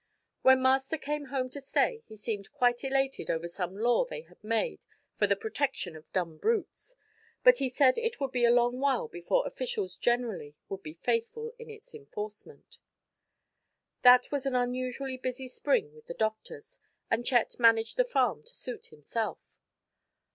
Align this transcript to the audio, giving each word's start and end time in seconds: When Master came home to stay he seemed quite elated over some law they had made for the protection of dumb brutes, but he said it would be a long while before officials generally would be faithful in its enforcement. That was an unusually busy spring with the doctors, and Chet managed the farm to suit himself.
When 0.41 0.63
Master 0.63 0.97
came 0.97 1.25
home 1.25 1.51
to 1.51 1.61
stay 1.61 2.01
he 2.07 2.15
seemed 2.15 2.51
quite 2.51 2.83
elated 2.83 3.29
over 3.29 3.47
some 3.47 3.77
law 3.77 4.03
they 4.03 4.21
had 4.23 4.43
made 4.43 4.83
for 5.19 5.27
the 5.27 5.35
protection 5.35 5.95
of 5.95 6.11
dumb 6.11 6.37
brutes, 6.39 6.95
but 7.43 7.59
he 7.59 7.69
said 7.69 7.99
it 7.99 8.19
would 8.19 8.31
be 8.31 8.43
a 8.43 8.49
long 8.49 8.79
while 8.79 9.07
before 9.07 9.45
officials 9.45 9.97
generally 9.97 10.55
would 10.69 10.81
be 10.81 10.95
faithful 10.95 11.53
in 11.59 11.69
its 11.69 11.93
enforcement. 11.93 12.79
That 14.01 14.31
was 14.31 14.47
an 14.47 14.55
unusually 14.55 15.17
busy 15.17 15.47
spring 15.47 15.93
with 15.93 16.07
the 16.07 16.15
doctors, 16.15 16.79
and 17.11 17.23
Chet 17.23 17.59
managed 17.59 17.95
the 17.97 18.03
farm 18.03 18.41
to 18.41 18.55
suit 18.55 18.87
himself. 18.87 19.51